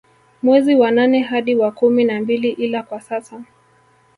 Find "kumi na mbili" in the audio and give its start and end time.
1.71-2.49